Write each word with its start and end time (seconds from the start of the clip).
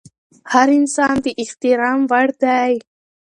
هر 0.51 0.67
انسان 0.79 1.15
د 1.25 1.27
احترام 1.43 1.99
وړ 2.11 2.27
دی. 2.43 2.73